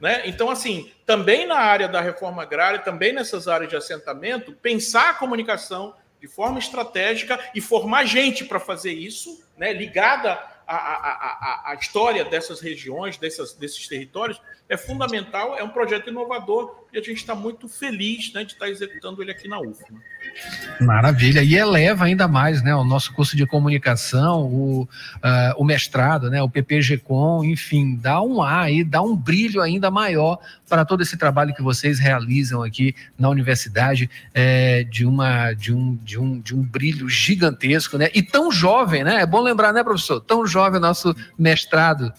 Né? 0.01 0.23
Então, 0.25 0.51
assim, 0.51 0.91
também 1.05 1.47
na 1.47 1.59
área 1.59 1.87
da 1.87 2.01
reforma 2.01 2.43
agrária, 2.43 2.79
também 2.79 3.13
nessas 3.13 3.47
áreas 3.47 3.69
de 3.69 3.77
assentamento, 3.77 4.53
pensar 4.53 5.11
a 5.11 5.15
comunicação 5.15 5.95
de 6.21 6.27
forma 6.27 6.59
estratégica 6.59 7.39
e 7.55 7.61
formar 7.61 8.05
gente 8.05 8.45
para 8.45 8.59
fazer 8.59 8.93
isso, 8.93 9.45
né? 9.57 9.73
ligada 9.73 10.39
à, 10.77 11.69
à, 11.69 11.71
à, 11.73 11.75
história 11.75 12.25
dessas 12.25 12.61
regiões, 12.61 13.17
dessas, 13.17 13.53
desses 13.55 13.89
territórios, 13.89 14.41
é 14.69 14.77
fundamental, 14.77 15.59
é 15.59 15.65
um 15.65 15.69
projeto 15.69 16.11
inovador 16.11 16.87
e 16.93 16.99
a 16.99 17.03
gente 17.03 17.17
está 17.17 17.35
muito 17.35 17.69
feliz 17.69 18.33
né, 18.33 18.45
de 18.45 18.53
estar 18.53 18.67
tá 18.67 18.71
executando 18.71 19.21
ele 19.21 19.33
aqui 19.33 19.49
na 19.49 19.59
UFMA. 19.61 20.01
Maravilha, 20.81 21.43
e 21.43 21.57
eleva 21.57 22.05
ainda 22.05 22.29
mais 22.29 22.63
né, 22.63 22.73
o 22.75 22.85
nosso 22.85 23.13
curso 23.13 23.37
de 23.37 23.45
comunicação, 23.47 24.45
o, 24.45 24.83
uh, 24.83 24.89
o 25.57 25.65
mestrado, 25.65 26.31
né, 26.31 26.41
o 26.41 26.49
PPG-Com, 26.49 27.45
enfim, 27.45 27.97
dá 27.97 28.23
um 28.23 28.41
ar 28.41 28.67
aí, 28.67 28.85
dá 28.85 29.03
um 29.03 29.17
brilho 29.17 29.61
ainda 29.61 29.91
maior 29.91 30.39
para 30.69 30.85
todo 30.85 31.03
esse 31.03 31.17
trabalho 31.17 31.53
que 31.53 31.63
vocês 31.63 31.99
realizam 31.99 32.63
aqui 32.63 32.95
na 33.19 33.29
universidade, 33.29 34.09
é, 34.33 34.85
de, 34.85 35.05
uma, 35.05 35.53
de, 35.53 35.73
um, 35.73 35.97
de, 35.97 36.19
um, 36.19 36.41
de 36.41 36.55
um 36.55 36.63
brilho 36.63 37.09
gigantesco, 37.09 37.99
né, 37.99 38.09
e 38.15 38.23
tão 38.23 38.53
jovem, 38.53 39.03
né, 39.03 39.21
é 39.21 39.27
bom 39.27 39.41
lembrar, 39.41 39.73
né, 39.73 39.83
professor, 39.83 40.21
tão 40.21 40.47
jovem 40.47 40.60
o 40.77 40.81
nosso 40.81 41.15
mestrado. 41.39 42.13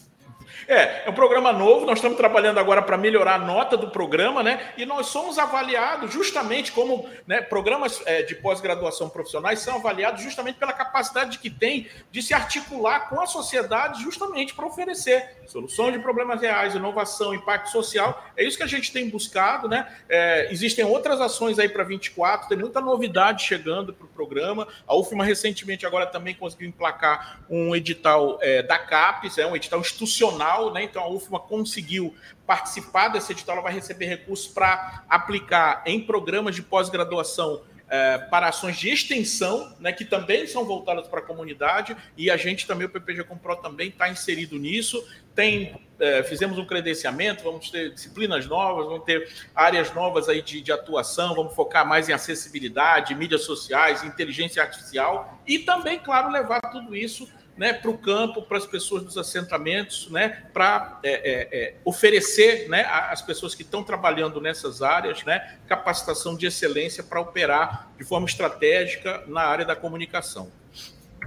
É, 0.67 1.05
é 1.05 1.09
um 1.09 1.13
programa 1.13 1.51
novo, 1.51 1.85
nós 1.85 1.97
estamos 1.97 2.17
trabalhando 2.17 2.59
agora 2.59 2.81
para 2.81 2.97
melhorar 2.97 3.35
a 3.35 3.39
nota 3.39 3.75
do 3.75 3.89
programa, 3.89 4.43
né? 4.43 4.73
E 4.77 4.85
nós 4.85 5.07
somos 5.07 5.39
avaliados 5.39 6.11
justamente 6.11 6.71
como 6.71 7.09
né, 7.25 7.41
programas 7.41 8.01
é, 8.05 8.21
de 8.21 8.35
pós-graduação 8.35 9.09
profissionais 9.09 9.59
são 9.59 9.75
avaliados 9.75 10.21
justamente 10.21 10.55
pela 10.55 10.73
capacidade 10.73 11.39
que 11.39 11.49
tem 11.49 11.87
de 12.11 12.21
se 12.21 12.33
articular 12.33 13.09
com 13.09 13.19
a 13.19 13.25
sociedade 13.25 14.01
justamente 14.03 14.53
para 14.53 14.65
oferecer 14.65 15.41
soluções 15.47 15.93
de 15.93 15.99
problemas 15.99 16.41
reais, 16.41 16.75
inovação, 16.75 17.33
impacto 17.33 17.69
social. 17.69 18.23
É 18.37 18.43
isso 18.43 18.57
que 18.57 18.63
a 18.63 18.67
gente 18.67 18.91
tem 18.91 19.09
buscado, 19.09 19.67
né? 19.67 19.87
É, 20.07 20.51
existem 20.51 20.85
outras 20.85 21.19
ações 21.19 21.59
aí 21.59 21.67
para 21.67 21.83
24, 21.83 22.47
tem 22.47 22.57
muita 22.57 22.79
novidade 22.79 23.43
chegando 23.43 23.93
para 23.93 24.05
o 24.05 24.09
programa. 24.09 24.67
A 24.87 24.95
UFMA 24.95 25.23
recentemente 25.23 25.85
agora 25.85 26.05
também 26.05 26.33
conseguiu 26.33 26.67
emplacar 26.67 27.41
um 27.49 27.75
edital 27.75 28.37
é, 28.41 28.61
da 28.61 28.77
CAPES, 28.77 29.37
é 29.37 29.45
um 29.45 29.55
edital 29.55 29.79
institucional 29.79 30.50
né? 30.73 30.83
Então 30.83 31.03
a 31.03 31.09
UFMA 31.09 31.39
conseguiu 31.39 32.15
participar 32.45 33.09
desse 33.09 33.31
edital, 33.31 33.55
ela 33.55 33.63
vai 33.63 33.73
receber 33.73 34.05
recursos 34.05 34.47
para 34.47 35.03
aplicar 35.09 35.83
em 35.85 36.01
programas 36.01 36.55
de 36.55 36.61
pós-graduação 36.61 37.61
é, 37.91 38.17
para 38.17 38.47
ações 38.47 38.77
de 38.77 38.89
extensão, 38.89 39.75
né, 39.77 39.91
que 39.91 40.05
também 40.05 40.47
são 40.47 40.63
voltadas 40.63 41.09
para 41.09 41.19
a 41.19 41.23
comunidade, 41.23 41.95
e 42.15 42.31
a 42.31 42.37
gente 42.37 42.65
também, 42.65 42.87
o 42.87 42.89
PPG 42.89 43.25
Compro 43.25 43.53
também 43.57 43.89
está 43.89 44.07
inserido 44.07 44.57
nisso. 44.57 45.05
Tem, 45.35 45.75
é, 45.99 46.23
fizemos 46.23 46.57
um 46.57 46.65
credenciamento, 46.65 47.43
vamos 47.43 47.69
ter 47.69 47.93
disciplinas 47.93 48.47
novas, 48.47 48.85
vamos 48.85 49.03
ter 49.03 49.29
áreas 49.53 49.93
novas 49.93 50.29
aí 50.29 50.41
de, 50.41 50.61
de 50.61 50.71
atuação, 50.71 51.35
vamos 51.35 51.53
focar 51.53 51.85
mais 51.85 52.07
em 52.07 52.13
acessibilidade, 52.13 53.13
mídias 53.13 53.43
sociais, 53.43 54.05
inteligência 54.05 54.63
artificial, 54.63 55.41
e 55.45 55.59
também, 55.59 55.99
claro, 55.99 56.31
levar 56.31 56.61
tudo 56.61 56.95
isso 56.95 57.29
né, 57.57 57.73
para 57.73 57.91
o 57.91 57.97
campo, 57.97 58.41
para 58.41 58.57
as 58.57 58.65
pessoas 58.65 59.03
dos 59.03 59.17
assentamentos, 59.17 60.09
né, 60.09 60.43
para 60.53 60.99
é, 61.03 61.11
é, 61.11 61.49
é, 61.51 61.75
oferecer 61.85 62.67
né, 62.69 62.85
às 62.85 63.21
pessoas 63.21 63.53
que 63.53 63.61
estão 63.61 63.83
trabalhando 63.83 64.41
nessas 64.41 64.81
áreas 64.81 65.23
né, 65.23 65.55
capacitação 65.67 66.35
de 66.35 66.45
excelência 66.45 67.03
para 67.03 67.19
operar 67.19 67.89
de 67.97 68.03
forma 68.03 68.25
estratégica 68.25 69.23
na 69.27 69.41
área 69.41 69.65
da 69.65 69.75
comunicação. 69.75 70.51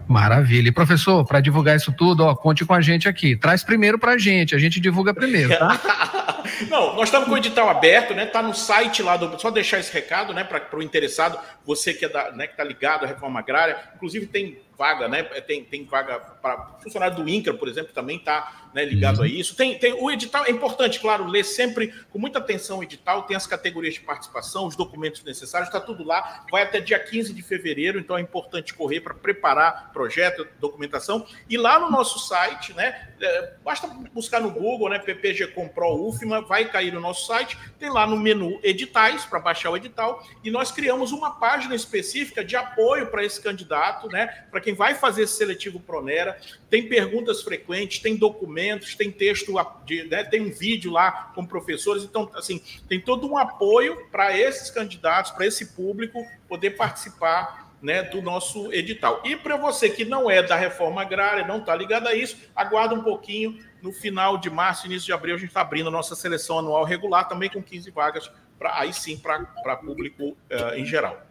Maravilha. 0.07 0.69
E 0.69 0.73
professor, 0.73 1.25
para 1.25 1.41
divulgar 1.41 1.77
isso 1.77 1.93
tudo, 1.93 2.25
ó, 2.25 2.35
conte 2.35 2.65
com 2.65 2.75
a 2.75 2.81
gente 2.81 3.09
aqui. 3.09 3.37
Traz 3.37 3.63
primeiro 3.63 3.99
para 3.99 4.13
a 4.13 4.19
gente, 4.19 4.55
a 4.55 4.59
gente 4.59 4.81
divulga 4.81 5.15
primeiro, 5.15 5.57
tá? 5.57 6.45
Não, 6.69 6.95
nós 6.95 7.05
estamos 7.05 7.27
com 7.27 7.35
o 7.35 7.39
edital 7.39 7.69
aberto, 7.71 8.15
né? 8.15 8.25
Está 8.25 8.43
no 8.43 8.55
site 8.55 9.03
lá 9.03 9.17
do. 9.17 9.41
Só 9.41 9.51
deixar 9.51 9.79
esse 9.79 9.93
recado, 9.93 10.35
né? 10.35 10.45
Para 10.45 10.79
o 10.79 10.83
interessado, 10.83 11.39
você 11.65 11.95
que 11.95 12.05
é 12.05 12.09
da, 12.09 12.33
né, 12.33 12.47
que 12.47 12.53
está 12.53 12.63
ligado 12.63 13.05
à 13.05 13.09
reforma 13.09 13.41
agrária. 13.41 13.79
Inclusive, 13.95 14.27
tem 14.27 14.59
vaga, 14.77 15.09
né? 15.09 15.23
Tem, 15.23 15.65
tem 15.65 15.85
vaga 15.85 16.19
para 16.19 16.79
funcionário 16.83 17.17
do 17.17 17.29
INCRA, 17.29 17.55
por 17.55 17.69
exemplo, 17.69 17.93
também 17.93 18.17
está 18.17 18.65
né, 18.75 18.85
ligado 18.85 19.19
uhum. 19.19 19.25
a 19.25 19.29
isso. 19.29 19.55
Tem, 19.55 19.79
tem 19.79 19.93
o 19.93 20.11
edital, 20.11 20.45
é 20.47 20.51
importante, 20.51 20.99
claro, 20.99 21.27
ler 21.27 21.45
sempre 21.45 21.95
com 22.11 22.19
muita 22.19 22.41
atenção 22.41 22.79
o 22.79 22.83
edital, 22.83 23.23
tem 23.23 23.37
as 23.37 23.47
categorias 23.47 23.95
de 23.95 24.01
participação, 24.01 24.67
os 24.67 24.75
documentos 24.75 25.23
necessários, 25.23 25.69
está 25.69 25.81
tudo 25.81 26.03
lá. 26.03 26.45
Vai 26.51 26.63
até 26.63 26.81
dia 26.81 26.99
15 26.99 27.33
de 27.33 27.43
fevereiro, 27.43 27.99
então 27.99 28.19
é 28.19 28.21
importante 28.21 28.75
correr 28.75 29.01
para 29.01 29.15
preparar 29.15 29.93
projeto, 29.93 30.47
documentação. 30.59 31.25
E 31.49 31.57
lá 31.57 31.79
no 31.79 31.91
nosso 31.91 32.19
site, 32.19 32.73
né? 32.75 33.11
É, 33.21 33.55
basta 33.65 33.87
buscar 34.13 34.41
no 34.41 34.51
Google, 34.51 34.89
né? 34.89 34.99
PPG 34.99 35.49
Compro 35.49 36.09
UFMA, 36.09 36.43
vai 36.43 36.65
cair 36.65 36.93
no 36.93 37.01
nosso 37.01 37.27
site, 37.27 37.57
tem 37.79 37.89
lá 37.89 38.07
no 38.07 38.17
menu 38.17 38.59
editais 38.63 39.25
para 39.25 39.39
baixar 39.39 39.71
o 39.71 39.77
edital, 39.77 40.27
e 40.43 40.51
nós 40.51 40.73
criamos 40.73 41.13
uma 41.13 41.39
página 41.39 41.75
específica 41.75 42.45
de 42.45 42.57
apoio 42.57 43.07
para 43.07 43.25
esse 43.25 43.41
candidato, 43.41 44.09
né? 44.09 44.27
Para 44.51 44.61
quem 44.65 44.75
vai 44.75 44.95
fazer 44.95 45.25
esse 45.25 45.37
seletivo 45.37 45.79
Pronera, 45.79 46.41
tem 46.71 46.89
perguntas 46.89 47.43
frequentes, 47.43 47.99
tem 47.99 48.17
documentos, 48.17 48.95
tem 48.95 49.13
texto, 49.13 49.55
de, 49.85 50.05
né, 50.05 50.25
tem 50.25 50.41
um 50.41 50.51
vídeo 50.51 50.91
lá 50.91 51.31
com 51.35 51.45
professores. 51.45 52.03
Então, 52.03 52.31
assim, 52.35 52.63
tem 52.89 52.99
todo 52.99 53.31
um 53.31 53.37
apoio 53.37 54.07
para 54.11 54.37
esses 54.37 54.71
candidatos, 54.71 55.31
para 55.33 55.47
esse 55.47 55.75
público 55.75 56.27
poder 56.49 56.71
participar 56.71 57.65
né, 57.83 58.03
do 58.03 58.23
nosso 58.23 58.73
edital. 58.73 59.21
E 59.25 59.37
para 59.37 59.59
você 59.59 59.91
que 59.91 60.07
não 60.07 60.31
é 60.31 60.43
da 60.43 60.57
reforma 60.57 61.03
agrária, 61.03 61.47
não 61.47 61.59
está 61.59 61.77
ligado 61.77 62.09
a 62.09 62.15
isso, 62.15 62.39
aguarda 62.57 62.95
um 62.95 63.03
pouquinho. 63.03 63.63
No 63.83 63.93
final 63.93 64.39
de 64.39 64.49
março, 64.49 64.87
início 64.87 65.05
de 65.05 65.13
abril, 65.13 65.35
a 65.35 65.39
gente 65.39 65.49
está 65.49 65.61
abrindo 65.61 65.89
a 65.89 65.93
nossa 65.93 66.15
seleção 66.15 66.59
anual 66.59 66.85
regular, 66.85 67.29
também 67.29 67.51
com 67.51 67.63
15 67.63 67.91
vagas, 67.91 68.31
pra, 68.59 68.81
aí 68.81 68.95
sim 68.95 69.19
para 69.19 69.77
público 69.77 70.29
uh, 70.29 70.75
em 70.75 70.87
geral. 70.87 71.23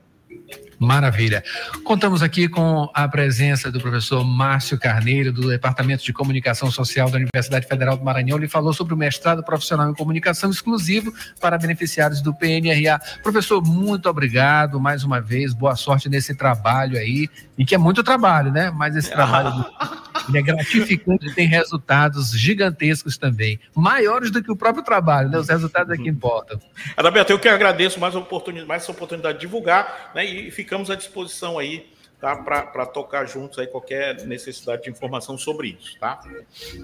Maravilha. 0.79 1.43
Contamos 1.83 2.21
aqui 2.21 2.49
com 2.49 2.89
a 2.93 3.07
presença 3.07 3.71
do 3.71 3.79
professor 3.79 4.23
Márcio 4.23 4.77
Carneiro, 4.77 5.31
do 5.31 5.47
Departamento 5.47 6.03
de 6.03 6.11
Comunicação 6.11 6.69
Social 6.69 7.09
da 7.09 7.17
Universidade 7.17 7.65
Federal 7.65 7.95
do 7.95 8.03
Maranhão. 8.03 8.37
Ele 8.37 8.49
falou 8.49 8.73
sobre 8.73 8.93
o 8.93 8.97
mestrado 8.97 9.43
profissional 9.43 9.89
em 9.89 9.93
comunicação 9.93 10.49
exclusivo 10.49 11.13
para 11.39 11.57
beneficiários 11.57 12.21
do 12.21 12.33
PNRA. 12.33 12.99
Professor, 13.21 13.63
muito 13.63 14.09
obrigado 14.09 14.79
mais 14.79 15.03
uma 15.03 15.21
vez. 15.21 15.53
Boa 15.53 15.75
sorte 15.75 16.09
nesse 16.09 16.35
trabalho 16.35 16.97
aí, 16.97 17.29
e 17.57 17.63
que 17.63 17.75
é 17.75 17.77
muito 17.77 18.03
trabalho, 18.03 18.51
né? 18.51 18.69
Mas 18.71 18.95
esse 18.95 19.09
trabalho 19.09 19.65
é 20.34 20.42
gratificante 20.42 21.27
e 21.27 21.34
tem 21.34 21.48
resultados 21.48 22.32
gigantescos 22.32 23.18
também, 23.18 23.60
maiores 23.75 24.32
do 24.32 24.42
que 24.42 24.51
o 24.51 24.56
próprio 24.56 24.84
trabalho, 24.84 25.30
né? 25.30 25.38
Os 25.38 25.50
resultados 25.50 25.92
é 25.94 26.01
que 26.01 26.10
importam. 26.10 26.60
Adalberto, 26.96 27.32
eu 27.32 27.39
que 27.39 27.50
agradeço 27.50 28.00
mais, 28.00 28.15
a 28.15 28.20
oportunidade, 28.20 28.68
mais 28.68 28.84
essa 28.84 28.92
oportunidade 28.92 29.39
de 29.39 29.42
divulgar, 29.42 30.12
né? 30.15 30.25
E 30.25 30.51
ficamos 30.51 30.89
à 30.89 30.96
disposição 30.96 31.60
aí 31.60 31.92
tá? 32.24 32.38
Para 32.38 32.86
tocar 32.86 33.25
juntos 33.25 33.60
aí 33.60 33.68
qualquer 33.68 34.25
necessidade 34.25 34.84
de 34.84 34.89
informação 34.89 35.38
sobre 35.38 35.77
isso, 35.77 36.00
tá? 36.00 36.22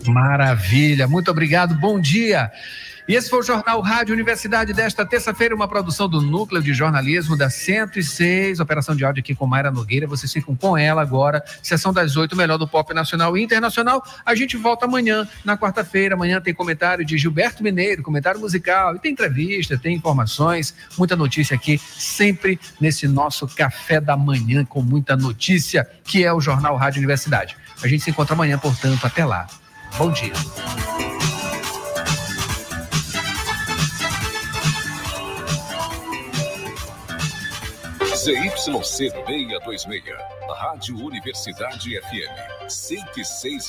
Maravilha, 0.05 1.07
muito 1.07 1.31
obrigado, 1.31 1.73
bom 1.75 1.97
dia. 1.97 2.51
E 3.09 3.15
esse 3.15 3.27
foi 3.27 3.39
o 3.39 3.43
Jornal 3.43 3.81
Rádio 3.81 4.13
Universidade 4.13 4.71
desta 4.71 5.03
terça-feira, 5.03 5.55
uma 5.55 5.67
produção 5.67 6.07
do 6.07 6.21
Núcleo 6.21 6.61
de 6.61 6.75
Jornalismo 6.75 7.35
da 7.35 7.49
106, 7.49 8.59
operação 8.59 8.95
de 8.95 9.03
áudio 9.03 9.21
aqui 9.21 9.33
com 9.33 9.47
Mayra 9.47 9.71
Nogueira. 9.71 10.05
Vocês 10.05 10.31
ficam 10.31 10.55
com 10.55 10.77
ela 10.77 11.01
agora, 11.01 11.43
sessão 11.63 11.91
das 11.91 12.15
oito, 12.15 12.35
melhor 12.35 12.59
do 12.59 12.67
pop 12.67 12.93
nacional 12.93 13.35
e 13.35 13.41
internacional. 13.41 14.03
A 14.23 14.35
gente 14.35 14.55
volta 14.57 14.85
amanhã, 14.85 15.27
na 15.43 15.57
quarta-feira. 15.57 16.13
Amanhã 16.13 16.39
tem 16.39 16.53
comentário 16.53 17.03
de 17.03 17.17
Gilberto 17.17 17.63
Mineiro, 17.63 18.03
comentário 18.03 18.39
musical, 18.39 18.95
e 18.95 18.99
tem 18.99 19.13
entrevista, 19.13 19.75
tem 19.75 19.95
informações, 19.95 20.75
muita 20.95 21.15
notícia 21.15 21.55
aqui, 21.55 21.79
sempre 21.79 22.59
nesse 22.79 23.07
nosso 23.07 23.47
café 23.47 23.99
da 23.99 24.15
manhã 24.15 24.63
com 24.63 24.83
muita 24.83 25.17
notícia, 25.17 25.83
que 26.03 26.23
é 26.23 26.31
o 26.31 26.39
Jornal 26.39 26.77
Rádio 26.77 26.99
Universidade. 26.99 27.57
A 27.81 27.87
gente 27.87 28.03
se 28.03 28.11
encontra 28.11 28.35
amanhã, 28.35 28.59
portanto, 28.59 29.03
até 29.03 29.25
lá. 29.25 29.47
Bom 29.97 30.11
dia. 30.11 30.33
ZYC 38.19 38.83
626, 38.83 40.13
Rádio 40.49 40.95
Universidade 40.97 42.01
FM, 42.01 42.67
106,7. 42.67 43.59